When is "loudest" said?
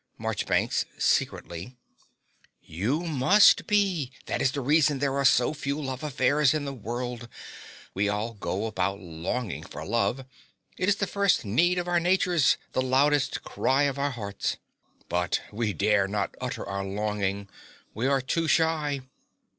12.81-13.43